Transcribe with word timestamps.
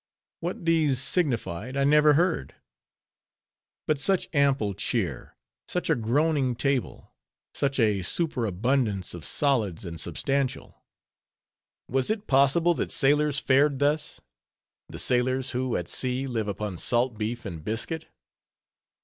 What 0.39 0.65
these 0.65 0.97
signified 0.99 1.77
I 1.77 1.83
never 1.83 2.13
heard. 2.13 2.55
But 3.85 3.99
such 3.99 4.27
ample 4.33 4.73
cheer! 4.73 5.35
Such 5.67 5.91
a 5.91 5.95
groaning 5.95 6.55
table! 6.55 7.11
Such 7.53 7.79
a 7.79 8.01
superabundance 8.01 9.13
of 9.13 9.23
solids 9.25 9.85
and 9.85 9.99
substantial! 9.99 10.81
Was 11.87 12.09
it 12.09 12.25
possible 12.25 12.73
that 12.73 12.89
sailors 12.89 13.37
fared 13.37 13.77
thus?—the 13.77 14.97
sailors, 14.97 15.51
who 15.51 15.75
at 15.77 15.87
sea 15.87 16.25
live 16.25 16.47
upon 16.47 16.79
salt 16.79 17.15
beef 17.15 17.45
and 17.45 17.63
biscuit? 17.63 18.07